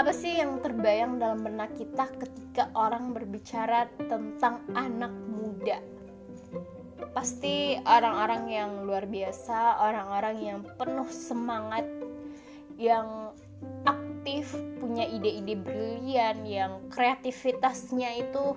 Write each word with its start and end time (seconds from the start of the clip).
apa 0.00 0.16
sih 0.16 0.40
yang 0.40 0.64
terbayang 0.64 1.20
dalam 1.20 1.44
benak 1.44 1.76
kita 1.76 2.08
ketika 2.16 2.72
orang 2.72 3.12
berbicara 3.12 3.84
tentang 4.00 4.64
anak 4.72 5.12
muda? 5.12 5.76
Pasti 7.12 7.76
orang-orang 7.84 8.48
yang 8.48 8.70
luar 8.88 9.04
biasa, 9.04 9.76
orang-orang 9.76 10.36
yang 10.40 10.58
penuh 10.80 11.04
semangat, 11.12 11.84
yang 12.80 13.36
aktif, 13.84 14.56
punya 14.80 15.04
ide-ide 15.04 15.60
brilian, 15.60 16.48
yang 16.48 16.80
kreativitasnya 16.88 18.24
itu 18.24 18.56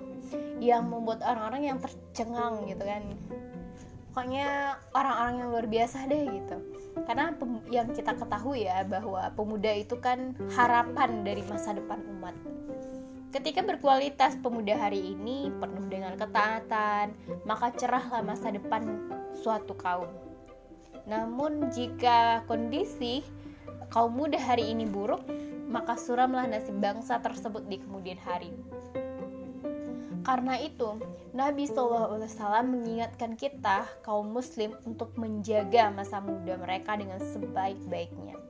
yang 0.64 0.88
membuat 0.88 1.20
orang-orang 1.28 1.76
yang 1.76 1.78
tercengang 1.84 2.64
gitu 2.72 2.88
kan. 2.88 3.04
Pokoknya 4.16 4.80
orang-orang 4.96 5.44
yang 5.44 5.48
luar 5.52 5.66
biasa 5.68 6.08
deh 6.08 6.24
gitu 6.24 6.73
karena 7.04 7.36
yang 7.68 7.92
kita 7.92 8.16
ketahui 8.16 8.64
ya 8.64 8.84
bahwa 8.88 9.28
pemuda 9.36 9.72
itu 9.76 9.96
kan 10.00 10.32
harapan 10.56 11.24
dari 11.24 11.44
masa 11.44 11.76
depan 11.76 12.00
umat 12.18 12.36
Ketika 13.34 13.66
berkualitas 13.66 14.38
pemuda 14.38 14.78
hari 14.78 15.10
ini 15.10 15.50
penuh 15.58 15.90
dengan 15.90 16.14
ketaatan, 16.14 17.18
maka 17.42 17.74
cerahlah 17.74 18.22
masa 18.22 18.54
depan 18.54 19.10
suatu 19.34 19.74
kaum. 19.74 20.06
Namun 21.10 21.66
jika 21.74 22.46
kondisi 22.46 23.26
kaum 23.90 24.14
muda 24.14 24.38
hari 24.38 24.70
ini 24.70 24.86
buruk, 24.86 25.26
maka 25.66 25.98
suramlah 25.98 26.46
nasib 26.46 26.78
bangsa 26.78 27.18
tersebut 27.18 27.66
di 27.66 27.82
kemudian 27.82 28.22
hari. 28.22 28.54
Karena 30.24 30.56
itu, 30.56 30.96
Nabi 31.36 31.68
SAW 31.68 32.16
mengingatkan 32.64 33.36
kita, 33.36 33.84
kaum 34.00 34.32
muslim, 34.32 34.72
untuk 34.88 35.12
menjaga 35.20 35.92
masa 35.92 36.24
muda 36.24 36.56
mereka 36.56 36.96
dengan 36.96 37.20
sebaik-baiknya. 37.20 38.40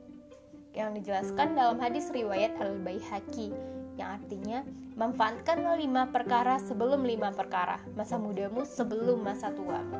Yang 0.71 0.89
dijelaskan 1.03 1.59
dalam 1.59 1.75
hadis 1.83 2.07
riwayat 2.15 2.55
Al-Baihaqi, 2.63 3.51
yang 3.99 4.19
artinya, 4.23 4.63
manfaatkanlah 4.95 5.75
lima 5.75 6.07
perkara 6.07 6.63
sebelum 6.63 7.03
lima 7.03 7.35
perkara, 7.35 7.83
masa 7.99 8.15
mudamu 8.15 8.63
sebelum 8.63 9.19
masa 9.19 9.51
tuamu. 9.51 9.99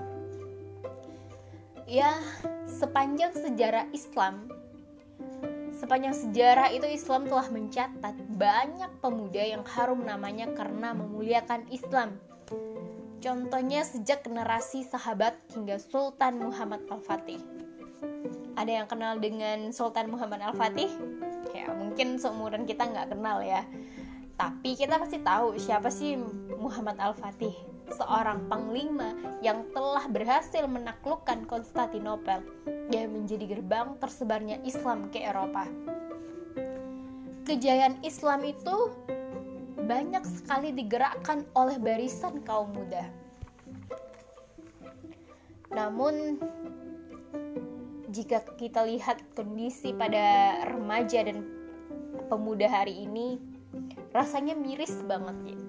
Ya, 1.92 2.16
sepanjang 2.72 3.36
sejarah 3.36 3.92
Islam, 3.92 4.48
Sepanjang 5.76 6.16
sejarah 6.16 6.72
itu 6.72 6.88
Islam 6.88 7.28
telah 7.28 7.52
mencatat 7.52 8.16
banyak 8.40 8.92
pemuda 9.04 9.44
yang 9.44 9.64
harum 9.68 10.08
namanya 10.08 10.48
karena 10.56 10.96
memuliakan 10.96 11.68
Islam. 11.68 12.16
Contohnya 13.20 13.84
sejak 13.84 14.24
generasi 14.24 14.88
sahabat 14.88 15.36
hingga 15.52 15.76
Sultan 15.76 16.40
Muhammad 16.40 16.88
Al-Fatih. 16.88 17.44
Ada 18.56 18.72
yang 18.84 18.88
kenal 18.88 19.20
dengan 19.20 19.76
Sultan 19.76 20.08
Muhammad 20.08 20.40
Al-Fatih? 20.40 20.88
Ya 21.52 21.68
mungkin 21.76 22.16
seumuran 22.16 22.64
kita 22.64 22.88
nggak 22.88 23.12
kenal 23.12 23.44
ya. 23.44 23.68
Tapi 24.40 24.80
kita 24.80 24.96
pasti 24.96 25.20
tahu 25.20 25.60
siapa 25.60 25.92
sih 25.92 26.16
Muhammad 26.56 26.96
Al-Fatih 27.04 27.75
seorang 27.94 28.50
panglima 28.50 29.14
yang 29.46 29.68
telah 29.72 30.06
berhasil 30.10 30.66
menaklukkan 30.66 31.46
Konstantinopel 31.46 32.42
yang 32.90 33.14
menjadi 33.14 33.58
gerbang 33.58 33.98
tersebarnya 34.02 34.62
Islam 34.66 35.10
ke 35.14 35.22
Eropa. 35.22 35.70
Kejayaan 37.46 38.02
Islam 38.02 38.42
itu 38.42 38.90
banyak 39.86 40.26
sekali 40.26 40.74
digerakkan 40.74 41.46
oleh 41.54 41.78
barisan 41.78 42.42
kaum 42.42 42.74
muda. 42.74 43.06
Namun 45.70 46.42
jika 48.10 48.42
kita 48.58 48.88
lihat 48.88 49.22
kondisi 49.38 49.94
pada 49.94 50.58
remaja 50.72 51.28
dan 51.28 51.46
pemuda 52.32 52.66
hari 52.66 53.06
ini 53.06 53.38
rasanya 54.16 54.56
miris 54.56 55.04
banget 55.04 55.36
ya 55.52 55.65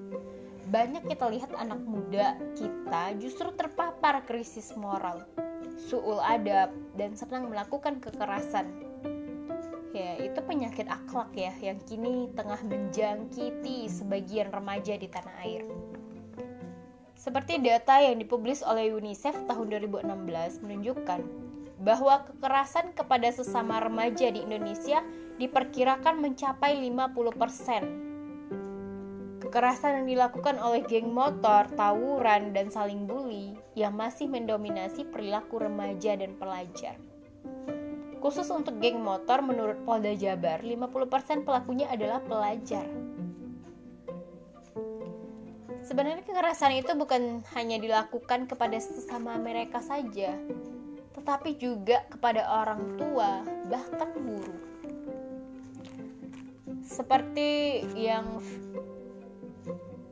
banyak 0.66 1.06
kita 1.06 1.30
lihat 1.30 1.54
anak 1.54 1.78
muda 1.86 2.34
kita 2.58 3.14
justru 3.22 3.54
terpapar 3.54 4.26
krisis 4.26 4.74
moral, 4.74 5.22
suul 5.78 6.18
adab, 6.18 6.74
dan 6.98 7.14
senang 7.14 7.46
melakukan 7.46 8.02
kekerasan. 8.02 8.66
Ya, 9.94 10.18
itu 10.20 10.36
penyakit 10.44 10.90
akhlak 10.90 11.32
ya 11.32 11.54
yang 11.62 11.78
kini 11.86 12.28
tengah 12.34 12.60
menjangkiti 12.66 13.88
sebagian 13.88 14.52
remaja 14.52 14.98
di 14.98 15.08
tanah 15.08 15.36
air. 15.46 15.62
Seperti 17.16 17.62
data 17.62 18.02
yang 18.02 18.20
dipublis 18.20 18.60
oleh 18.60 18.92
UNICEF 18.92 19.48
tahun 19.48 19.72
2016 19.72 20.62
menunjukkan 20.66 21.20
bahwa 21.80 22.28
kekerasan 22.28 22.92
kepada 22.92 23.32
sesama 23.32 23.80
remaja 23.80 24.28
di 24.28 24.44
Indonesia 24.44 25.00
diperkirakan 25.40 26.20
mencapai 26.20 26.76
50% 26.76 28.05
Kekerasan 29.46 30.02
yang 30.02 30.06
dilakukan 30.10 30.58
oleh 30.58 30.82
geng 30.90 31.14
motor, 31.14 31.70
tawuran, 31.78 32.50
dan 32.50 32.66
saling 32.66 33.06
bully 33.06 33.54
yang 33.78 33.94
masih 33.94 34.26
mendominasi 34.26 35.06
perilaku 35.06 35.62
remaja 35.62 36.18
dan 36.18 36.34
pelajar. 36.34 36.98
Khusus 38.18 38.50
untuk 38.50 38.82
geng 38.82 38.98
motor, 38.98 39.46
menurut 39.46 39.86
Polda 39.86 40.10
Jabar, 40.18 40.66
50% 40.66 41.46
pelakunya 41.46 41.86
adalah 41.86 42.18
pelajar. 42.26 42.90
Sebenarnya 45.86 46.26
kekerasan 46.26 46.82
itu 46.82 46.90
bukan 46.98 47.46
hanya 47.54 47.78
dilakukan 47.78 48.50
kepada 48.50 48.82
sesama 48.82 49.38
mereka 49.38 49.78
saja, 49.78 50.34
tetapi 51.14 51.54
juga 51.54 52.02
kepada 52.10 52.50
orang 52.50 52.98
tua, 52.98 53.46
bahkan 53.70 54.10
guru. 54.10 54.58
Seperti 56.82 57.82
yang 57.94 58.42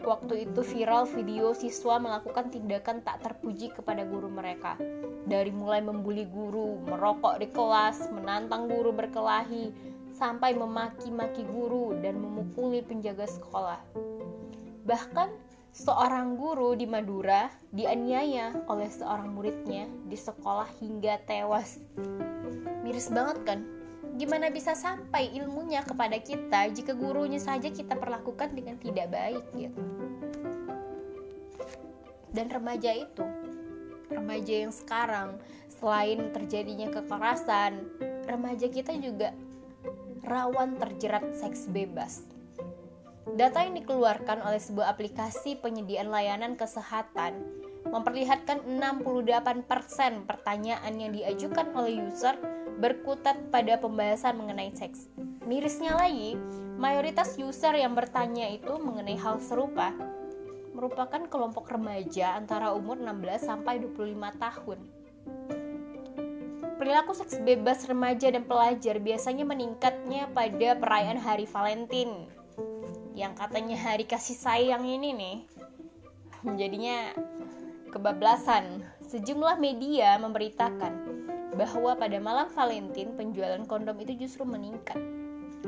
Waktu 0.04 0.44
itu 0.44 0.60
viral 0.60 1.08
video 1.08 1.56
siswa 1.56 1.96
melakukan 1.96 2.52
tindakan 2.52 3.00
tak 3.00 3.24
terpuji 3.24 3.72
kepada 3.72 4.04
guru 4.04 4.28
mereka. 4.28 4.76
Dari 5.24 5.48
mulai 5.48 5.80
membuli 5.80 6.28
guru, 6.28 6.76
merokok 6.84 7.40
di 7.40 7.48
kelas, 7.48 8.12
menantang 8.12 8.68
guru 8.68 8.92
berkelahi, 8.92 9.72
sampai 10.12 10.52
memaki-maki 10.52 11.48
guru 11.48 11.96
dan 12.04 12.20
memukuli 12.20 12.84
penjaga 12.84 13.24
sekolah. 13.24 13.80
Bahkan 14.84 15.32
seorang 15.72 16.36
guru 16.36 16.76
di 16.76 16.84
Madura 16.84 17.48
dianiaya 17.72 18.52
oleh 18.68 18.92
seorang 18.92 19.32
muridnya 19.32 19.88
di 20.04 20.20
sekolah 20.20 20.68
hingga 20.84 21.16
tewas. 21.24 21.80
Miris 22.84 23.08
banget 23.08 23.40
kan? 23.48 23.64
Gimana 24.14 24.46
bisa 24.50 24.78
sampai 24.78 25.34
ilmunya 25.34 25.82
kepada 25.82 26.14
kita 26.22 26.70
jika 26.70 26.94
gurunya 26.94 27.42
saja 27.42 27.66
kita 27.66 27.98
perlakukan 27.98 28.54
dengan 28.54 28.78
tidak 28.78 29.10
baik 29.10 29.44
gitu. 29.58 29.82
Dan 32.34 32.50
remaja 32.50 32.94
itu 32.94 33.26
remaja 34.10 34.54
yang 34.66 34.74
sekarang 34.74 35.38
selain 35.70 36.30
terjadinya 36.30 36.90
kekerasan 36.90 37.90
remaja 38.30 38.66
kita 38.70 38.94
juga 38.98 39.34
rawan 40.24 40.78
terjerat 40.78 41.34
seks 41.36 41.68
bebas. 41.68 42.24
Data 43.34 43.66
yang 43.66 43.74
dikeluarkan 43.74 44.46
oleh 44.46 44.62
sebuah 44.62 44.94
aplikasi 44.94 45.58
penyediaan 45.58 46.12
layanan 46.12 46.54
kesehatan 46.54 47.64
memperlihatkan 47.88 48.64
68% 48.80 50.24
pertanyaan 50.24 50.94
yang 50.96 51.10
diajukan 51.12 51.68
oleh 51.76 52.04
user 52.08 52.36
berkutat 52.80 53.38
pada 53.52 53.78
pembahasan 53.78 54.36
mengenai 54.36 54.72
seks. 54.74 55.08
Mirisnya 55.44 55.94
lagi, 55.94 56.36
mayoritas 56.80 57.36
user 57.36 57.76
yang 57.76 57.92
bertanya 57.92 58.48
itu 58.50 58.74
mengenai 58.80 59.16
hal 59.20 59.38
serupa 59.38 59.92
merupakan 60.74 61.22
kelompok 61.30 61.70
remaja 61.70 62.34
antara 62.34 62.74
umur 62.74 62.98
16 62.98 63.46
sampai 63.46 63.78
25 63.78 64.42
tahun. 64.42 64.78
Perilaku 66.74 67.14
seks 67.14 67.38
bebas 67.40 67.86
remaja 67.86 68.28
dan 68.34 68.44
pelajar 68.44 68.98
biasanya 68.98 69.46
meningkatnya 69.46 70.26
pada 70.34 70.74
perayaan 70.74 71.16
Hari 71.22 71.46
Valentine. 71.46 72.26
Yang 73.14 73.32
katanya 73.38 73.78
hari 73.78 74.04
kasih 74.10 74.34
sayang 74.34 74.82
ini 74.82 75.14
nih. 75.14 75.36
Jadinya 76.58 77.14
kebablasan. 77.94 78.82
Sejumlah 79.06 79.62
media 79.62 80.18
memberitakan 80.18 81.14
bahwa 81.54 81.94
pada 81.94 82.18
malam 82.18 82.50
Valentine 82.50 83.14
penjualan 83.14 83.62
kondom 83.70 83.94
itu 84.02 84.26
justru 84.26 84.42
meningkat. 84.42 84.98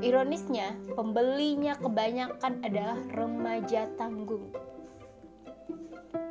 Ironisnya, 0.03 0.77
pembelinya 0.99 1.79
kebanyakan 1.79 2.61
adalah 2.67 2.99
remaja 3.15 3.87
tanggung. 3.95 4.51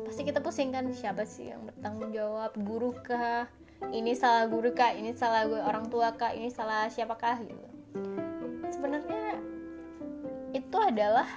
pasti 0.06 0.28
kita 0.28 0.44
pusing 0.44 0.76
kan 0.76 0.92
siapa 0.92 1.26
sih 1.26 1.52
yang 1.52 1.66
bertanggung 1.66 2.14
jawab? 2.14 2.54
Guru 2.62 2.94
kah? 3.02 3.50
Ini 3.92 4.16
salah 4.16 4.48
guru 4.48 4.72
kah? 4.72 4.94
Ini 4.96 5.12
salah 5.18 5.50
gue 5.50 5.60
orang 5.60 5.90
tua 5.90 6.14
kah? 6.16 6.32
Ini 6.32 6.48
salah 6.54 6.88
siapakah 6.88 7.42
gitu. 7.44 7.68
Sebenarnya 8.72 9.40
itu 10.56 10.78
adalah 10.80 11.28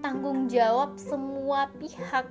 tanggung 0.00 0.50
jawab 0.50 0.96
semua 0.98 1.70
pihak 1.78 2.26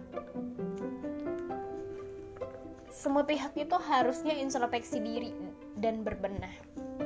semua 3.00 3.24
pihak 3.24 3.56
itu 3.56 3.80
harusnya 3.80 4.36
introspeksi 4.36 5.00
diri 5.00 5.32
dan 5.80 6.04
berbenah. 6.04 6.52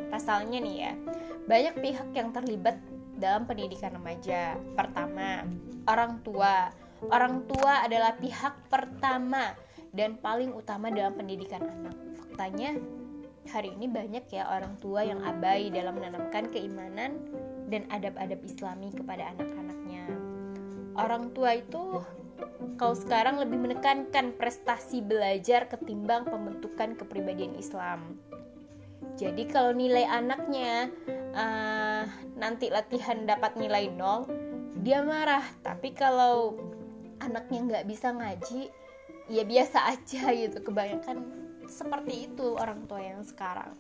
Pasalnya 0.10 0.58
nih 0.58 0.76
ya, 0.90 0.94
banyak 1.46 1.76
pihak 1.78 2.10
yang 2.18 2.34
terlibat 2.34 2.82
dalam 3.22 3.46
pendidikan 3.46 3.94
remaja. 3.94 4.58
Pertama, 4.74 5.46
orang 5.86 6.18
tua. 6.26 6.74
Orang 7.14 7.46
tua 7.46 7.86
adalah 7.86 8.18
pihak 8.18 8.74
pertama 8.74 9.54
dan 9.94 10.18
paling 10.18 10.50
utama 10.58 10.90
dalam 10.90 11.14
pendidikan 11.14 11.62
anak. 11.62 11.94
Faktanya, 12.18 12.74
hari 13.54 13.70
ini 13.78 13.86
banyak 13.86 14.26
ya 14.34 14.50
orang 14.50 14.74
tua 14.82 15.06
yang 15.06 15.22
abai 15.22 15.70
dalam 15.70 15.94
menanamkan 15.94 16.50
keimanan 16.50 17.22
dan 17.70 17.86
adab-adab 17.94 18.42
islami 18.42 18.90
kepada 18.90 19.30
anak-anaknya. 19.36 20.10
Orang 20.98 21.36
tua 21.38 21.60
itu 21.60 22.02
kalau 22.76 22.96
sekarang 22.98 23.38
lebih 23.40 23.60
menekankan 23.62 24.34
prestasi 24.36 25.00
belajar 25.00 25.70
ketimbang 25.70 26.26
pembentukan 26.26 26.98
kepribadian 26.98 27.56
Islam. 27.56 28.18
Jadi 29.14 29.46
kalau 29.46 29.76
nilai 29.76 30.08
anaknya 30.10 30.90
uh, 31.38 32.04
nanti 32.40 32.74
latihan 32.74 33.30
dapat 33.30 33.54
nilai 33.60 33.92
nol, 33.94 34.26
dia 34.82 35.06
marah. 35.06 35.46
Tapi 35.62 35.94
kalau 35.94 36.58
anaknya 37.22 37.60
nggak 37.62 37.86
bisa 37.86 38.10
ngaji, 38.10 38.74
ya 39.30 39.44
biasa 39.46 39.78
aja 39.94 40.34
gitu. 40.34 40.58
Kebanyakan 40.66 41.18
seperti 41.70 42.32
itu 42.32 42.58
orang 42.58 42.90
tua 42.90 43.06
yang 43.06 43.22
sekarang. 43.22 43.76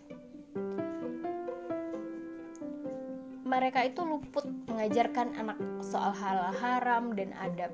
Mereka 3.53 3.93
itu 3.93 4.01
luput 4.01 4.49
mengajarkan 4.65 5.37
anak 5.37 5.61
soal 5.85 6.09
hal 6.09 6.49
haram 6.57 7.13
dan 7.13 7.37
adab. 7.37 7.69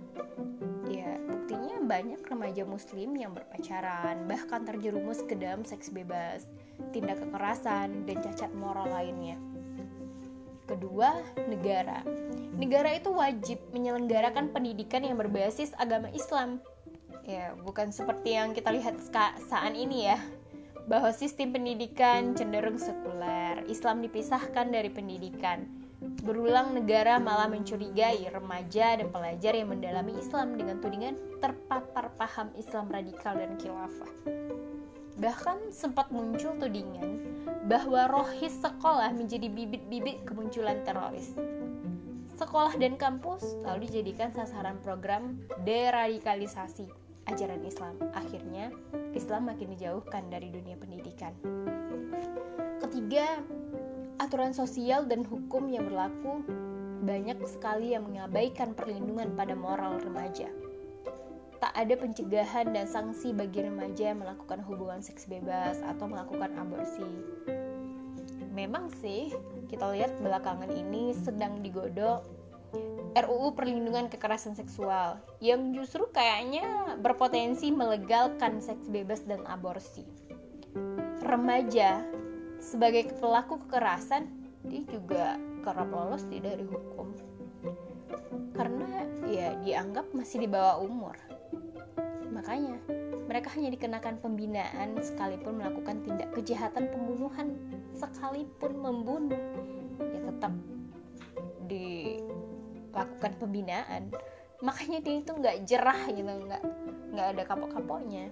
Ya 0.91 1.15
buktinya 1.23 1.79
banyak 1.79 2.19
remaja 2.27 2.67
muslim 2.67 3.15
yang 3.15 3.31
berpacaran 3.31 4.27
bahkan 4.27 4.67
terjerumus 4.67 5.23
ke 5.23 5.39
dalam 5.39 5.63
seks 5.63 5.87
bebas 5.87 6.43
tindak 6.91 7.23
kekerasan 7.23 8.03
dan 8.03 8.17
cacat 8.19 8.51
moral 8.59 8.91
lainnya. 8.91 9.39
Kedua 10.67 11.15
negara. 11.47 12.03
Negara 12.59 12.99
itu 12.99 13.15
wajib 13.15 13.63
menyelenggarakan 13.71 14.51
pendidikan 14.51 15.07
yang 15.07 15.15
berbasis 15.15 15.71
agama 15.79 16.11
Islam. 16.11 16.59
Ya 17.23 17.55
bukan 17.55 17.95
seperti 17.95 18.35
yang 18.35 18.51
kita 18.51 18.75
lihat 18.75 18.99
saat 19.47 19.73
ini 19.79 20.11
ya 20.11 20.19
bahwa 20.89 21.13
sistem 21.13 21.53
pendidikan 21.53 22.33
cenderung 22.33 22.81
sekuler 22.81 23.61
Islam 23.69 24.01
dipisahkan 24.01 24.73
dari 24.73 24.89
pendidikan 24.89 25.79
Berulang 25.99 26.71
negara 26.79 27.19
malah 27.19 27.51
mencurigai 27.51 28.23
remaja 28.31 28.95
dan 28.95 29.11
pelajar 29.11 29.51
yang 29.51 29.67
mendalami 29.67 30.15
Islam 30.15 30.55
dengan 30.55 30.79
tudingan 30.79 31.19
terpapar 31.43 32.15
paham 32.15 32.55
Islam 32.55 32.87
radikal 32.87 33.35
dan 33.35 33.59
khilafah. 33.59 34.07
Bahkan 35.19 35.75
sempat 35.75 36.07
muncul 36.07 36.55
tudingan 36.55 37.19
bahwa 37.67 38.07
rohis 38.07 38.55
sekolah 38.63 39.11
menjadi 39.11 39.51
bibit-bibit 39.51 40.23
kemunculan 40.23 40.79
teroris. 40.87 41.35
Sekolah 42.39 42.79
dan 42.79 42.95
kampus 42.95 43.43
lalu 43.67 43.91
dijadikan 43.91 44.31
sasaran 44.31 44.79
program 44.79 45.35
deradikalisasi 45.67 46.87
ajaran 47.29 47.61
Islam. 47.61 47.95
Akhirnya, 48.17 48.73
Islam 49.13 49.53
makin 49.53 49.77
dijauhkan 49.77 50.27
dari 50.33 50.49
dunia 50.49 50.75
pendidikan. 50.75 51.33
Ketiga, 52.81 53.39
aturan 54.17 54.51
sosial 54.51 55.05
dan 55.05 55.21
hukum 55.23 55.69
yang 55.69 55.85
berlaku 55.87 56.41
banyak 57.05 57.39
sekali 57.47 57.95
yang 57.95 58.09
mengabaikan 58.09 58.75
perlindungan 58.75 59.31
pada 59.37 59.55
moral 59.55 60.01
remaja. 60.03 60.51
Tak 61.59 61.75
ada 61.75 61.95
pencegahan 61.95 62.71
dan 62.71 62.87
sanksi 62.87 63.35
bagi 63.35 63.67
remaja 63.67 64.15
yang 64.15 64.23
melakukan 64.23 64.63
hubungan 64.63 65.03
seks 65.03 65.27
bebas 65.27 65.79
atau 65.83 66.07
melakukan 66.07 66.55
aborsi. 66.55 67.07
Memang 68.55 68.91
sih, 68.99 69.31
kita 69.67 69.91
lihat 69.91 70.19
belakangan 70.23 70.71
ini 70.71 71.15
sedang 71.15 71.59
digodok 71.63 72.38
RUU 73.17 73.57
Perlindungan 73.57 74.07
Kekerasan 74.07 74.53
Seksual 74.53 75.17
yang 75.41 75.73
justru 75.73 76.05
kayaknya 76.13 76.95
berpotensi 77.01 77.73
melegalkan 77.73 78.61
seks 78.61 78.87
bebas 78.87 79.25
dan 79.25 79.43
aborsi. 79.49 80.05
Remaja 81.25 82.05
sebagai 82.59 83.15
pelaku 83.17 83.63
kekerasan 83.65 84.27
dia 84.67 84.83
juga 84.91 85.39
kerap 85.63 85.89
lolos 85.89 86.27
di 86.27 86.43
dari 86.43 86.67
hukum 86.67 87.15
karena 88.53 89.07
ya 89.31 89.55
dianggap 89.63 90.11
masih 90.11 90.43
di 90.43 90.49
bawah 90.51 90.83
umur 90.83 91.15
makanya 92.35 92.75
mereka 93.31 93.55
hanya 93.55 93.71
dikenakan 93.71 94.19
pembinaan 94.19 94.99
sekalipun 94.99 95.63
melakukan 95.63 96.03
tindak 96.03 96.29
kejahatan 96.35 96.91
pembunuhan 96.91 97.55
sekalipun 97.95 98.75
membunuh 98.75 99.39
ya 100.03 100.19
tetap 100.27 100.53
dilakukan 102.89 103.37
pembinaan 103.37 104.09
makanya 104.59 104.99
dia 104.99 105.23
itu 105.23 105.31
nggak 105.31 105.57
jerah 105.63 106.01
gitu 106.11 106.27
nggak 106.27 106.63
nggak 107.15 107.27
ada 107.35 107.43
kapok-kapoknya. 107.47 108.27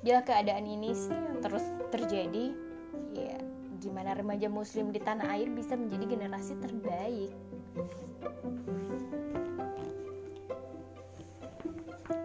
Bila 0.00 0.24
keadaan 0.24 0.64
ini 0.64 0.96
sih 0.96 1.12
yang 1.12 1.40
terus 1.44 1.64
terjadi 1.92 2.52
ya 3.16 3.36
gimana 3.80 4.12
remaja 4.16 4.52
muslim 4.52 4.92
di 4.92 5.00
tanah 5.00 5.32
air 5.32 5.48
bisa 5.48 5.76
menjadi 5.76 6.16
generasi 6.16 6.54
terbaik. 6.60 7.32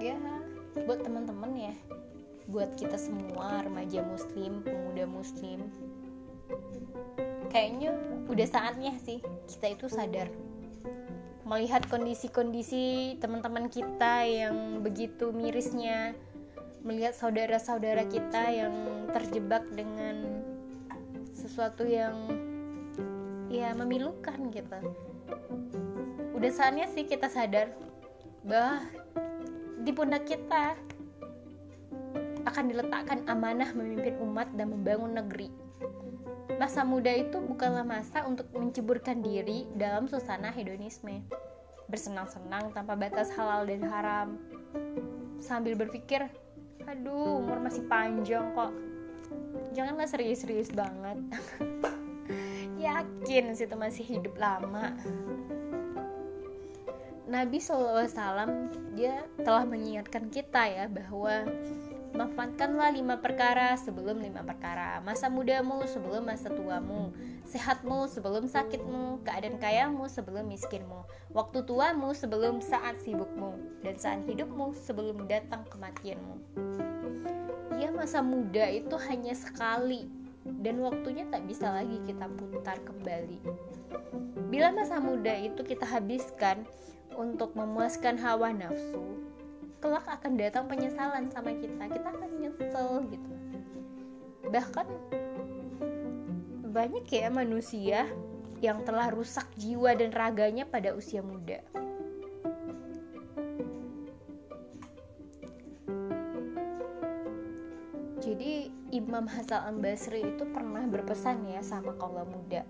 Ya 0.04 0.20
buat 0.84 1.02
teman-teman 1.02 1.56
ya 1.56 1.74
buat 2.52 2.78
kita 2.78 3.00
semua 3.00 3.66
remaja 3.66 4.06
muslim 4.06 4.62
pemuda 4.62 5.10
muslim 5.10 5.66
kayaknya 7.50 7.96
udah 8.30 8.46
saatnya 8.46 8.94
sih 9.02 9.18
kita 9.50 9.74
itu 9.74 9.90
sadar 9.90 10.30
melihat 11.46 11.86
kondisi-kondisi 11.86 13.16
teman-teman 13.22 13.70
kita 13.70 14.26
yang 14.26 14.82
begitu 14.82 15.30
mirisnya 15.30 16.18
melihat 16.82 17.14
saudara-saudara 17.14 18.06
kita 18.10 18.50
yang 18.50 18.74
terjebak 19.14 19.62
dengan 19.74 20.42
sesuatu 21.38 21.86
yang 21.86 22.18
ya 23.50 23.78
memilukan 23.78 24.38
gitu. 24.50 24.80
Udah 26.34 26.52
saatnya 26.52 26.90
sih 26.90 27.06
kita 27.06 27.30
sadar 27.30 27.70
bahwa 28.42 28.86
di 29.86 29.94
pundak 29.94 30.26
kita 30.26 30.74
akan 32.46 32.70
diletakkan 32.70 33.26
amanah 33.26 33.74
memimpin 33.74 34.16
umat 34.22 34.48
dan 34.54 34.72
membangun 34.72 35.18
negeri. 35.18 35.50
Masa 36.56 36.88
muda 36.88 37.12
itu 37.12 37.42
bukanlah 37.42 37.84
masa 37.84 38.24
untuk 38.24 38.48
menceburkan 38.56 39.20
diri 39.20 39.68
dalam 39.76 40.08
suasana 40.08 40.54
hedonisme. 40.54 41.20
Bersenang-senang 41.92 42.72
tanpa 42.72 42.96
batas 42.96 43.28
halal 43.36 43.68
dan 43.68 43.84
haram. 43.84 44.40
Sambil 45.42 45.76
berpikir 45.76 46.24
aduh 46.86 47.44
umur 47.44 47.60
masih 47.60 47.84
panjang 47.90 48.56
kok. 48.56 48.72
Janganlah 49.76 50.08
serius-serius 50.08 50.72
banget. 50.72 51.18
Yakin 52.86 53.58
situ 53.58 53.76
masih 53.76 54.06
hidup 54.06 54.38
lama. 54.38 54.96
Nabi 57.26 57.58
SAW 57.58 58.06
dia 58.94 59.26
telah 59.42 59.66
mengingatkan 59.66 60.30
kita 60.30 60.62
ya 60.70 60.86
bahwa 60.86 61.44
manfaatkanlah 62.16 62.96
lima 62.96 63.20
perkara 63.20 63.76
sebelum 63.76 64.24
lima 64.24 64.42
perkara. 64.42 65.04
Masa 65.04 65.28
mudamu 65.28 65.84
sebelum 65.84 66.24
masa 66.24 66.48
tuamu. 66.48 67.12
Sehatmu 67.44 68.08
sebelum 68.08 68.48
sakitmu. 68.48 69.22
Keadaan 69.28 69.60
kayamu 69.60 70.08
sebelum 70.08 70.48
miskinmu. 70.48 71.04
Waktu 71.36 71.68
tuamu 71.68 72.16
sebelum 72.16 72.64
saat 72.64 73.04
sibukmu. 73.04 73.84
Dan 73.84 74.00
saat 74.00 74.24
hidupmu 74.24 74.72
sebelum 74.74 75.28
datang 75.28 75.68
kematianmu. 75.68 76.36
Ya 77.76 77.92
masa 77.92 78.24
muda 78.24 78.72
itu 78.72 78.96
hanya 79.12 79.36
sekali. 79.36 80.08
Dan 80.48 80.80
waktunya 80.80 81.28
tak 81.28 81.44
bisa 81.44 81.68
lagi 81.68 82.00
kita 82.08 82.32
putar 82.32 82.80
kembali. 82.88 83.44
Bila 84.48 84.72
masa 84.72 85.04
muda 85.04 85.36
itu 85.36 85.60
kita 85.68 85.84
habiskan 85.84 86.64
untuk 87.16 87.56
memuaskan 87.56 88.20
hawa 88.20 88.52
nafsu 88.52 89.25
kelak 89.86 90.10
akan 90.10 90.34
datang 90.34 90.66
penyesalan 90.66 91.30
sama 91.30 91.54
kita. 91.54 91.86
Kita 91.86 92.10
akan 92.10 92.30
nyesel 92.42 93.06
gitu. 93.14 93.32
Bahkan 94.50 94.88
banyak 96.74 97.06
ya 97.06 97.30
manusia 97.30 98.10
yang 98.66 98.82
telah 98.82 99.14
rusak 99.14 99.46
jiwa 99.62 99.94
dan 99.94 100.10
raganya 100.10 100.66
pada 100.66 100.98
usia 100.98 101.22
muda. 101.22 101.62
Jadi 108.26 108.74
Imam 108.90 109.30
Hasan 109.30 109.70
Al 109.70 109.78
Basri 109.78 110.26
itu 110.26 110.50
pernah 110.50 110.82
berpesan 110.90 111.46
ya 111.46 111.62
sama 111.62 111.94
kaum 112.02 112.26
muda 112.26 112.66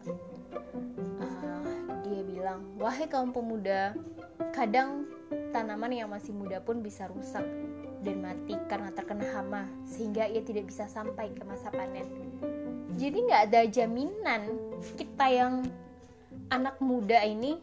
uh, 1.22 1.64
dia 2.04 2.22
bilang 2.26 2.66
wahai 2.80 3.08
kaum 3.08 3.32
pemuda 3.32 3.96
kadang 4.52 5.08
tanaman 5.56 5.96
yang 5.96 6.12
masih 6.12 6.36
muda 6.36 6.60
pun 6.60 6.84
bisa 6.84 7.08
rusak 7.08 7.48
dan 8.04 8.20
mati 8.20 8.60
karena 8.68 8.92
terkena 8.92 9.24
hama 9.32 9.64
sehingga 9.88 10.28
ia 10.28 10.44
tidak 10.44 10.68
bisa 10.68 10.84
sampai 10.92 11.32
ke 11.32 11.48
masa 11.48 11.72
panen. 11.72 12.04
Jadi 13.00 13.24
nggak 13.24 13.42
ada 13.48 13.62
jaminan 13.64 14.60
kita 15.00 15.26
yang 15.32 15.64
anak 16.52 16.76
muda 16.84 17.24
ini 17.24 17.56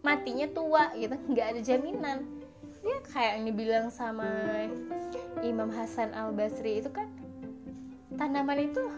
matinya 0.00 0.48
tua 0.48 0.88
gitu, 0.96 1.20
nggak 1.28 1.46
ada 1.52 1.60
jaminan. 1.60 2.24
Ya 2.80 2.96
kayak 3.12 3.32
yang 3.36 3.44
dibilang 3.52 3.86
sama 3.92 4.28
Imam 5.44 5.68
Hasan 5.68 6.16
Al 6.16 6.32
Basri 6.32 6.80
itu 6.80 6.88
kan 6.88 7.12
tanaman 8.16 8.72
itu 8.72 8.88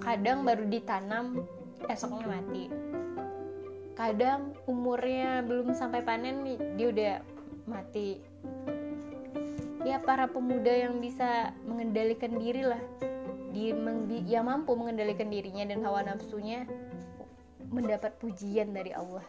kadang 0.00 0.48
baru 0.48 0.64
ditanam 0.72 1.44
esoknya 1.86 2.26
mati 2.26 2.66
kadang 3.92 4.56
umurnya 4.66 5.44
belum 5.44 5.76
sampai 5.76 6.02
panen 6.02 6.56
dia 6.74 6.86
udah 6.88 7.14
mati. 7.66 8.22
Ya 9.82 9.98
para 9.98 10.30
pemuda 10.30 10.70
yang 10.70 11.02
bisa 11.02 11.50
mengendalikan 11.66 12.38
diri 12.38 12.62
lah. 12.62 12.82
Di 13.52 13.74
yang 14.30 14.48
mampu 14.48 14.72
mengendalikan 14.72 15.28
dirinya 15.28 15.68
dan 15.68 15.84
hawa 15.84 16.06
nafsunya 16.06 16.64
mendapat 17.68 18.16
pujian 18.20 18.72
dari 18.72 18.94
Allah. 18.96 19.24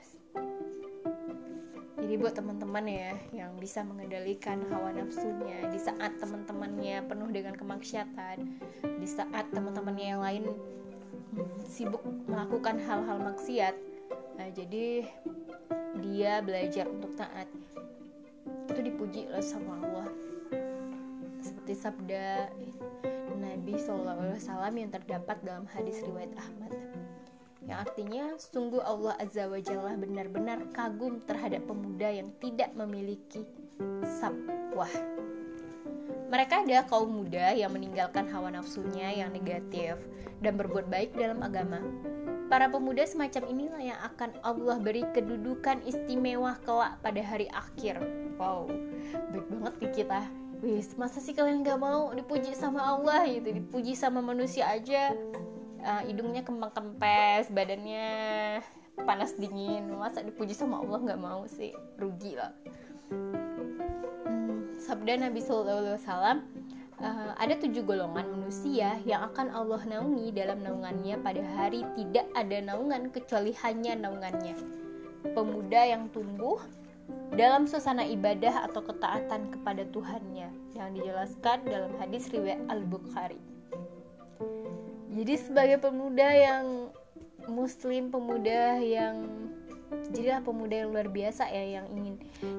Jadi 2.03 2.13
buat 2.19 2.35
teman-teman 2.35 2.83
ya 2.85 3.15
yang 3.31 3.55
bisa 3.57 3.79
mengendalikan 3.81 4.59
hawa 4.67 4.91
nafsunya 4.91 5.71
di 5.71 5.79
saat 5.79 6.19
teman-temannya 6.19 7.07
penuh 7.07 7.31
dengan 7.31 7.55
kemaksiatan 7.55 8.37
di 8.99 9.07
saat 9.07 9.47
teman-temannya 9.55 10.07
yang 10.11 10.21
lain 10.21 10.43
sibuk 11.65 12.03
melakukan 12.27 12.77
hal-hal 12.83 13.17
maksiat 13.17 13.75
nah 14.37 14.49
jadi 14.51 15.07
dia 16.01 16.41
belajar 16.41 16.89
untuk 16.89 17.13
taat 17.17 17.47
itu 18.69 18.79
dipuji 18.81 19.27
oleh 19.31 19.45
sama 19.45 19.79
Allah. 19.83 20.09
Seperti 21.43 21.73
sabda 21.75 22.49
Nabi 23.35 23.75
SAW 23.75 24.39
yang 24.73 24.91
terdapat 24.91 25.37
dalam 25.43 25.67
hadis 25.67 25.99
riwayat 26.03 26.31
Ahmad. 26.39 26.71
Yang 27.63 27.79
artinya 27.89 28.23
sungguh 28.35 28.83
Allah 28.83 29.15
Azza 29.19 29.47
wa 29.47 29.59
Jalla 29.59 29.95
benar-benar 29.95 30.67
kagum 30.75 31.23
terhadap 31.23 31.63
pemuda 31.63 32.11
yang 32.11 32.29
tidak 32.43 32.75
memiliki 32.75 33.47
sabwah 34.03 34.91
mereka 36.33 36.65
ada 36.65 36.81
kaum 36.89 37.13
muda 37.13 37.53
yang 37.53 37.69
meninggalkan 37.69 38.25
hawa 38.25 38.49
nafsunya 38.49 39.13
yang 39.13 39.29
negatif 39.29 40.01
dan 40.41 40.57
berbuat 40.57 40.89
baik 40.89 41.13
dalam 41.13 41.45
agama 41.45 41.77
Para 42.53 42.69
pemuda 42.69 43.01
semacam 43.01 43.49
inilah 43.49 43.81
yang 43.81 43.99
akan 44.13 44.29
Allah 44.45 44.77
beri 44.77 45.01
kedudukan 45.09 45.81
istimewa 45.89 46.53
kelak 46.61 47.01
pada 47.01 47.17
hari 47.25 47.49
akhir. 47.49 47.97
Wow, 48.37 48.69
baik 49.33 49.49
banget 49.49 49.73
nih 49.81 49.91
kita. 49.97 50.21
Wis, 50.61 50.93
masa 50.93 51.17
sih 51.17 51.33
kalian 51.33 51.65
gak 51.65 51.81
mau 51.81 52.13
dipuji 52.13 52.53
sama 52.53 52.93
Allah 52.93 53.25
gitu, 53.25 53.57
dipuji 53.57 53.97
sama 53.97 54.21
manusia 54.21 54.69
aja. 54.69 55.17
Uh, 55.81 56.05
hidungnya 56.05 56.45
kembang 56.45 56.69
kempes, 56.77 57.49
badannya 57.49 58.61
panas 59.01 59.33
dingin. 59.33 59.89
Masa 59.89 60.21
dipuji 60.21 60.53
sama 60.53 60.77
Allah 60.85 61.01
gak 61.09 61.21
mau 61.25 61.49
sih? 61.49 61.73
Rugi 61.97 62.37
lah. 62.37 62.53
Hmm, 63.09 64.77
sabda 64.77 65.25
Nabi 65.25 65.41
Sallallahu 65.41 65.89
Alaihi 65.89 65.97
Wasallam, 66.05 66.37
uh, 67.01 67.31
ada 67.39 67.55
tujuh 67.57 67.81
golongan 67.87 68.27
manusia 68.29 68.99
yang 69.07 69.25
akan 69.31 69.49
Allah 69.49 69.81
naungi 69.87 70.29
dalam 70.35 70.61
naungannya 70.61 71.17
pada 71.23 71.41
hari 71.55 71.87
tidak 71.97 72.27
ada 72.37 72.57
naungan 72.61 73.09
kecuali 73.09 73.55
hanya 73.65 73.97
naungannya. 73.97 74.53
Pemuda 75.33 75.81
yang 75.87 76.11
tumbuh 76.11 76.59
dalam 77.33 77.65
suasana 77.65 78.05
ibadah 78.05 78.69
atau 78.69 78.85
ketaatan 78.85 79.49
kepada 79.49 79.87
Tuhannya 79.89 80.51
yang 80.77 80.89
dijelaskan 80.93 81.65
dalam 81.65 81.91
hadis 81.97 82.29
riwayat 82.29 82.61
Al-Bukhari. 82.69 83.41
Jadi 85.13 85.33
sebagai 85.37 85.77
pemuda 85.77 86.25
yang 86.33 86.89
muslim, 87.45 88.09
pemuda 88.09 88.81
yang 88.81 89.29
jadilah 90.09 90.41
pemuda 90.41 90.85
yang 90.85 90.89
luar 90.89 91.05
biasa 91.09 91.45
ya 91.53 91.81
yang 91.81 91.85
ingin 91.93 92.15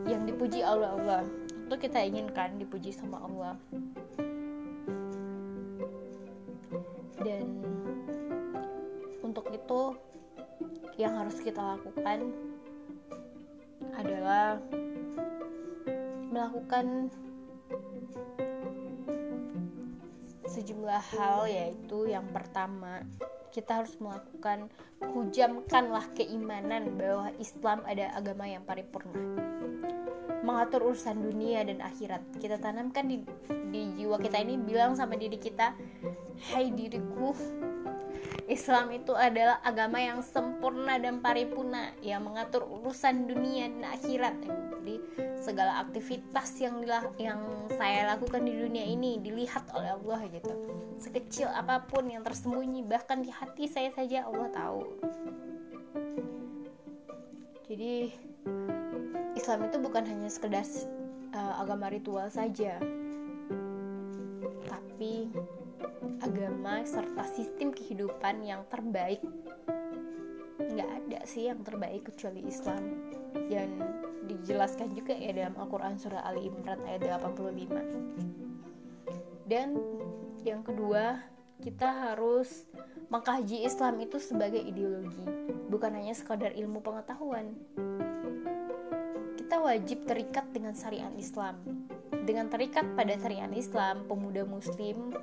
yang 0.06 0.22
dipuji 0.22 0.62
Allah 0.62 0.94
Allah. 0.94 1.22
Itu 1.66 1.74
kita 1.80 1.98
inginkan 2.02 2.60
dipuji 2.62 2.94
sama 2.94 3.18
Allah. 3.26 3.58
Dan 7.22 7.46
untuk 9.22 9.46
itu 9.54 9.94
yang 10.98 11.14
harus 11.18 11.38
kita 11.42 11.58
lakukan 11.58 12.30
adalah 13.94 14.58
melakukan 16.30 17.10
sejumlah 20.50 21.02
hal 21.14 21.46
yaitu 21.50 22.10
yang 22.10 22.26
pertama 22.30 23.02
kita 23.54 23.82
harus 23.82 23.94
melakukan 24.02 24.66
hujamkanlah 25.14 26.10
keimanan 26.18 26.98
bahwa 26.98 27.30
Islam 27.38 27.82
ada 27.86 28.10
agama 28.14 28.50
yang 28.50 28.66
paripurna 28.66 29.53
mengatur 30.44 30.92
urusan 30.92 31.16
dunia 31.24 31.64
dan 31.64 31.80
akhirat. 31.80 32.20
Kita 32.36 32.60
tanamkan 32.60 33.08
di, 33.08 33.24
di 33.72 33.96
jiwa 33.96 34.20
kita 34.20 34.44
ini 34.44 34.60
bilang 34.60 34.92
sama 34.92 35.16
diri 35.16 35.40
kita 35.40 35.72
hai 36.52 36.68
diriku 36.68 37.32
Islam 38.44 38.92
itu 38.92 39.16
adalah 39.16 39.64
agama 39.64 39.96
yang 39.96 40.20
sempurna 40.20 41.00
dan 41.00 41.24
paripurna. 41.24 41.96
Yang 42.04 42.22
mengatur 42.28 42.62
urusan 42.68 43.24
dunia 43.24 43.72
dan 43.72 43.84
akhirat. 43.96 44.36
Jadi 44.84 44.96
segala 45.40 45.80
aktivitas 45.80 46.60
yang 46.60 46.84
yang 47.16 47.40
saya 47.72 48.04
lakukan 48.12 48.44
di 48.44 48.52
dunia 48.52 48.84
ini 48.84 49.16
dilihat 49.16 49.72
oleh 49.72 49.96
Allah 49.96 50.28
gitu. 50.28 50.52
Sekecil 51.00 51.48
apa 51.48 51.88
pun 51.88 52.04
yang 52.04 52.20
tersembunyi 52.20 52.84
bahkan 52.84 53.24
di 53.24 53.32
hati 53.32 53.64
saya 53.64 53.88
saja 53.96 54.28
Allah 54.28 54.52
tahu. 54.52 54.80
Jadi 57.64 58.12
Islam 59.44 59.68
itu 59.68 59.76
bukan 59.76 60.08
hanya 60.08 60.32
sekedar 60.32 60.64
uh, 61.36 61.60
agama 61.60 61.92
ritual 61.92 62.32
saja, 62.32 62.80
tapi 64.64 65.28
agama 66.24 66.80
serta 66.88 67.28
sistem 67.36 67.68
kehidupan 67.68 68.40
yang 68.40 68.64
terbaik. 68.72 69.20
Nggak 70.56 70.88
ada 70.88 71.20
sih 71.28 71.52
yang 71.52 71.60
terbaik 71.60 72.08
kecuali 72.08 72.40
Islam. 72.48 73.12
Dan 73.52 73.84
dijelaskan 74.32 74.96
juga 74.96 75.12
ya 75.12 75.36
dalam 75.36 75.60
Al-Quran 75.60 76.00
Surah 76.00 76.24
Ali 76.24 76.48
Imran 76.48 76.80
ayat 76.88 77.04
85. 77.04 79.44
Dan 79.44 79.76
yang 80.40 80.64
kedua, 80.64 81.20
kita 81.60 81.84
harus 81.84 82.64
mengkaji 83.12 83.68
Islam 83.68 84.00
itu 84.00 84.16
sebagai 84.16 84.64
ideologi, 84.64 85.28
bukan 85.68 86.00
hanya 86.00 86.16
sekadar 86.16 86.56
ilmu 86.56 86.80
pengetahuan 86.80 87.52
kita 89.54 89.70
wajib 89.70 90.02
terikat 90.10 90.50
dengan 90.50 90.74
syariat 90.74 91.14
Islam. 91.14 91.54
Dengan 92.26 92.50
terikat 92.50 92.90
pada 92.98 93.14
syariat 93.14 93.46
Islam, 93.54 94.02
pemuda 94.10 94.42
muslim 94.42 95.14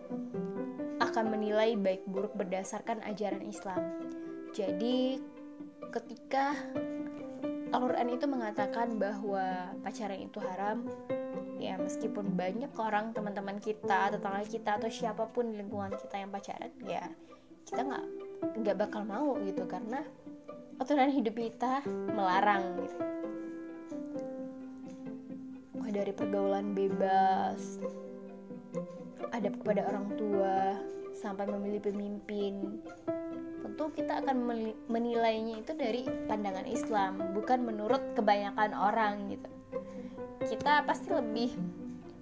akan 1.04 1.36
menilai 1.36 1.76
baik 1.76 2.08
buruk 2.08 2.32
berdasarkan 2.40 3.04
ajaran 3.12 3.44
Islam. 3.44 4.00
Jadi, 4.56 5.20
ketika 5.92 6.56
Al-Quran 7.76 8.08
itu 8.16 8.24
mengatakan 8.24 8.96
bahwa 8.96 9.76
pacaran 9.84 10.24
itu 10.24 10.40
haram 10.40 10.88
ya 11.60 11.76
meskipun 11.76 12.32
banyak 12.32 12.72
orang 12.80 13.12
teman-teman 13.12 13.60
kita 13.60 14.16
tetangga 14.16 14.48
kita 14.48 14.80
atau 14.80 14.88
siapa 14.88 15.28
pun 15.28 15.52
di 15.52 15.60
lingkungan 15.60 15.92
kita 16.00 16.24
yang 16.24 16.32
pacaran 16.32 16.72
ya 16.88 17.04
kita 17.68 17.84
nggak 17.84 18.06
nggak 18.64 18.76
bakal 18.80 19.04
mau 19.04 19.36
gitu 19.44 19.68
karena 19.68 20.08
aturan 20.80 21.12
hidup 21.12 21.36
kita 21.36 21.84
melarang 22.16 22.80
gitu 22.80 23.12
dari 25.92 26.16
pergaulan 26.16 26.72
bebas 26.72 27.78
adab 29.36 29.60
kepada 29.64 29.88
orang 29.92 30.08
tua 30.16 30.80
sampai 31.16 31.48
memilih 31.48 31.84
pemimpin. 31.84 32.80
Tentu 33.62 33.86
kita 33.94 34.24
akan 34.26 34.38
menilainya 34.90 35.62
itu 35.64 35.72
dari 35.76 36.04
pandangan 36.28 36.68
Islam 36.68 37.36
bukan 37.36 37.64
menurut 37.64 38.02
kebanyakan 38.18 38.72
orang 38.74 39.32
gitu. 39.32 39.50
Kita 40.42 40.84
pasti 40.84 41.14
lebih 41.14 41.54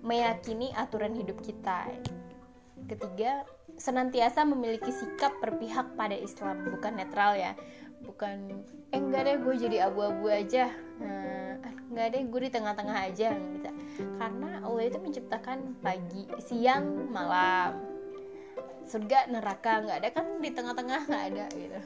meyakini 0.04 0.70
aturan 0.76 1.16
hidup 1.16 1.40
kita. 1.42 1.90
Ketiga 2.90 3.48
senantiasa 3.80 4.44
memiliki 4.44 4.92
sikap 4.92 5.32
berpihak 5.40 5.96
pada 5.96 6.18
Islam 6.18 6.68
bukan 6.70 7.00
netral 7.00 7.40
ya. 7.40 7.54
Bukan 8.04 8.66
eh 8.92 9.00
enggak 9.00 9.26
deh 9.26 9.38
gue 9.40 9.56
jadi 9.70 9.78
abu-abu 9.90 10.28
aja. 10.28 10.70
Nah, 11.00 11.39
enggak 11.90 12.08
deh 12.14 12.22
gue 12.30 12.42
di 12.46 12.52
tengah-tengah 12.54 12.98
aja 13.10 13.34
gitu 13.34 13.70
karena 14.00 14.64
Allah 14.64 14.84
itu 14.86 14.98
menciptakan 15.02 15.60
pagi 15.84 16.24
siang 16.44 17.10
malam. 17.12 17.76
Surga 18.88 19.28
neraka 19.28 19.84
nggak 19.84 19.98
ada. 20.02 20.10
Kan 20.14 20.40
di 20.40 20.50
tengah-tengah 20.54 21.00
nggak 21.10 21.24
ada 21.34 21.46
gitu. 21.52 21.80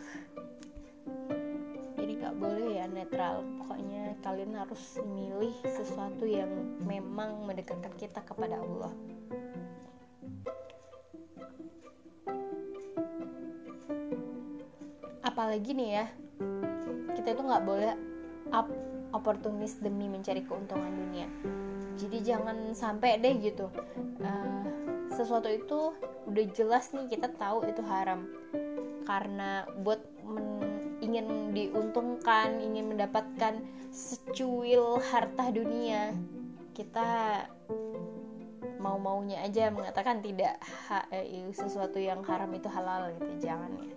Jadi 1.97 2.11
nggak 2.19 2.35
boleh 2.37 2.69
ya 2.83 2.85
netral. 2.85 3.41
Pokoknya 3.63 4.13
kalian 4.21 4.53
harus 4.59 4.83
milih 5.01 5.55
sesuatu 5.65 6.27
yang 6.27 6.51
memang 6.85 7.43
mendekatkan 7.49 7.93
kita 7.97 8.21
kepada 8.21 8.61
Allah. 8.61 8.93
Apalagi 15.23 15.73
nih 15.73 15.89
ya 15.97 16.05
kita 17.17 17.33
itu 17.33 17.41
nggak 17.41 17.65
boleh 17.65 17.95
up 18.51 18.67
oportunis 19.13 19.77
demi 19.79 20.09
mencari 20.09 20.41
keuntungan 20.43 20.89
dunia. 20.89 21.29
Jadi 21.95 22.17
jangan 22.25 22.73
sampai 22.73 23.21
deh 23.21 23.37
gitu. 23.39 23.69
Uh, 24.19 24.65
sesuatu 25.13 25.47
itu 25.47 25.93
udah 26.25 26.45
jelas 26.57 26.89
nih 26.91 27.05
kita 27.07 27.29
tahu 27.37 27.63
itu 27.69 27.85
haram. 27.85 28.25
Karena 29.05 29.69
buat 29.85 30.01
men, 30.25 30.63
ingin 31.03 31.51
diuntungkan 31.51 32.57
ingin 32.63 32.95
mendapatkan 32.95 33.59
secuil 33.93 34.97
harta 35.03 35.51
dunia 35.53 36.15
kita 36.73 37.43
mau 38.81 38.97
maunya 38.99 39.39
aja 39.45 39.69
mengatakan 39.69 40.19
tidak 40.19 40.57
ha, 40.89 41.05
eh, 41.13 41.47
sesuatu 41.53 42.01
yang 42.01 42.25
haram 42.25 42.49
itu 42.51 42.67
halal 42.67 43.13
gitu 43.15 43.47
jangan 43.47 43.71
ya 43.79 43.95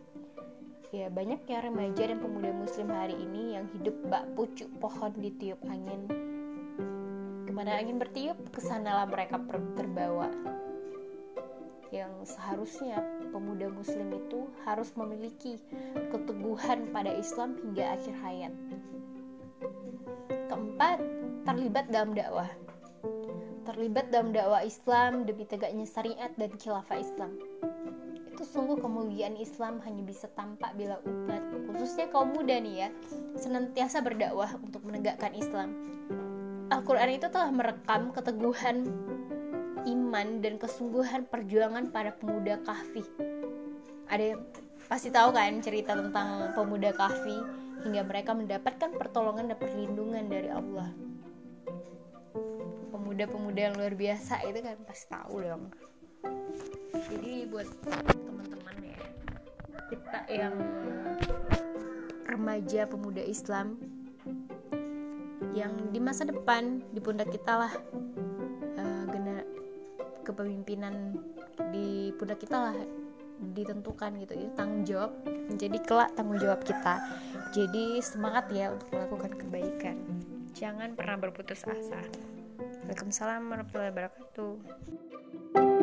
ya 0.94 1.10
banyak 1.10 1.42
ya 1.50 1.58
remaja 1.66 2.06
dan 2.06 2.18
pemuda 2.22 2.54
muslim 2.54 2.86
hari 2.94 3.18
ini 3.18 3.58
yang 3.58 3.66
hidup 3.74 3.96
bak 4.06 4.22
pucuk 4.38 4.70
pohon 4.78 5.10
di 5.18 5.34
tiup 5.34 5.58
angin. 5.66 6.06
Ke 7.46 7.50
mana 7.50 7.78
angin 7.78 7.98
bertiup? 7.98 8.38
Ke 8.54 8.60
sanalah 8.62 9.08
mereka 9.10 9.42
terbawa. 9.74 10.30
Yang 11.90 12.36
seharusnya 12.36 13.02
pemuda 13.30 13.70
muslim 13.70 14.10
itu 14.14 14.46
harus 14.66 14.90
memiliki 14.94 15.58
keteguhan 16.10 16.90
pada 16.90 17.14
Islam 17.14 17.58
hingga 17.62 17.98
akhir 17.98 18.14
hayat. 18.22 18.54
Keempat 20.50 20.98
terlibat 21.46 21.86
dalam 21.90 22.14
dakwah. 22.14 22.50
Terlibat 23.66 24.14
dalam 24.14 24.30
dakwah 24.30 24.62
Islam 24.62 25.26
demi 25.26 25.42
tegaknya 25.46 25.86
syariat 25.86 26.30
dan 26.38 26.50
khilafah 26.54 26.98
Islam 27.02 27.34
sungguh 28.56 28.80
kemuliaan 28.80 29.36
Islam 29.36 29.84
hanya 29.84 30.00
bisa 30.00 30.32
tampak 30.32 30.72
bila 30.80 30.96
umat, 31.04 31.44
khususnya 31.68 32.08
kaum 32.08 32.32
muda 32.32 32.56
nih 32.56 32.88
ya, 32.88 32.88
senantiasa 33.36 34.00
berdakwah 34.00 34.48
untuk 34.56 34.80
menegakkan 34.80 35.36
Islam. 35.36 35.76
Al-Quran 36.72 37.20
itu 37.20 37.28
telah 37.28 37.52
merekam 37.52 38.16
keteguhan 38.16 38.88
iman 39.84 40.28
dan 40.40 40.56
kesungguhan 40.56 41.28
perjuangan 41.28 41.92
para 41.92 42.16
pemuda 42.16 42.56
kahfi. 42.64 43.04
Ada 44.08 44.24
yang 44.34 44.40
pasti 44.88 45.12
tahu 45.12 45.36
kan 45.36 45.60
cerita 45.60 45.92
tentang 45.92 46.56
pemuda 46.56 46.96
kahfi 46.96 47.36
hingga 47.84 48.08
mereka 48.08 48.32
mendapatkan 48.32 48.88
pertolongan 48.96 49.52
dan 49.52 49.60
perlindungan 49.60 50.32
dari 50.32 50.48
Allah. 50.48 50.88
Pemuda-pemuda 52.88 53.60
yang 53.68 53.74
luar 53.76 53.92
biasa 53.92 54.48
itu 54.48 54.64
kan 54.64 54.80
pasti 54.88 55.06
tahu 55.12 55.44
dong 55.44 55.68
jadi 57.10 57.46
buat 57.50 57.68
teman-teman 58.26 58.76
ya 58.82 59.00
kita 59.92 60.18
yang 60.32 60.54
remaja 62.26 62.80
pemuda 62.90 63.22
Islam 63.22 63.78
yang 65.56 65.72
di 65.94 66.00
masa 66.02 66.28
depan 66.28 66.84
di 66.92 67.00
pundak 67.00 67.32
kita 67.32 67.64
lah 67.64 67.72
uh, 68.76 69.04
kepemimpinan 70.26 71.16
di 71.70 72.12
pundak 72.18 72.42
kita 72.42 72.58
lah 72.58 72.76
ditentukan 73.54 74.18
gitu. 74.20 74.34
Itu 74.34 74.52
tanggung 74.58 74.82
jawab 74.84 75.12
menjadi 75.24 75.78
kelak 75.86 76.10
tanggung 76.18 76.42
jawab 76.42 76.60
kita. 76.66 76.98
Jadi 77.54 78.02
semangat 78.02 78.50
ya 78.50 78.74
untuk 78.74 78.90
melakukan 78.92 79.32
kebaikan. 79.38 79.96
Jangan 80.56 80.96
pernah 80.98 81.16
berputus 81.20 81.62
asa. 81.68 82.00
Waalaikumsalam 82.84 83.44
warahmatullahi 83.48 83.92
wabarakatuh 83.92 85.75